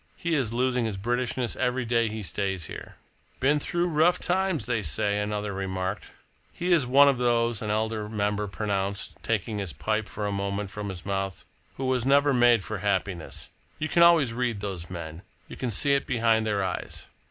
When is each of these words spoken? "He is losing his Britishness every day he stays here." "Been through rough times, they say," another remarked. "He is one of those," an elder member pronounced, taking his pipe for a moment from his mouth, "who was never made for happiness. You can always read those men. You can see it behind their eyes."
"He 0.17 0.33
is 0.33 0.51
losing 0.51 0.85
his 0.85 0.97
Britishness 0.97 1.55
every 1.57 1.85
day 1.85 2.07
he 2.09 2.23
stays 2.23 2.65
here." 2.65 2.95
"Been 3.39 3.59
through 3.59 3.85
rough 3.87 4.17
times, 4.17 4.65
they 4.65 4.81
say," 4.81 5.19
another 5.19 5.53
remarked. 5.53 6.11
"He 6.51 6.71
is 6.71 6.87
one 6.87 7.07
of 7.07 7.19
those," 7.19 7.61
an 7.61 7.69
elder 7.69 8.09
member 8.09 8.47
pronounced, 8.47 9.15
taking 9.21 9.59
his 9.59 9.73
pipe 9.73 10.07
for 10.07 10.25
a 10.25 10.31
moment 10.31 10.71
from 10.71 10.89
his 10.89 11.05
mouth, 11.05 11.45
"who 11.77 11.85
was 11.85 12.03
never 12.03 12.33
made 12.33 12.63
for 12.63 12.79
happiness. 12.79 13.51
You 13.77 13.89
can 13.89 14.01
always 14.01 14.33
read 14.33 14.59
those 14.59 14.89
men. 14.89 15.21
You 15.47 15.55
can 15.55 15.69
see 15.69 15.93
it 15.93 16.07
behind 16.07 16.47
their 16.47 16.63
eyes." 16.63 17.05